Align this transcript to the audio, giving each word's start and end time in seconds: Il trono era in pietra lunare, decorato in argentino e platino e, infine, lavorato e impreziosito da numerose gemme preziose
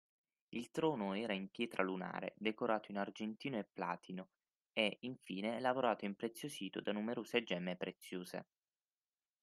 Il 0.49 0.71
trono 0.71 1.13
era 1.13 1.31
in 1.33 1.51
pietra 1.51 1.83
lunare, 1.83 2.33
decorato 2.35 2.89
in 2.89 2.97
argentino 2.97 3.59
e 3.59 3.65
platino 3.71 4.29
e, 4.73 4.97
infine, 5.01 5.59
lavorato 5.59 6.05
e 6.05 6.07
impreziosito 6.07 6.81
da 6.81 6.91
numerose 6.91 7.43
gemme 7.43 7.75
preziose 7.75 8.45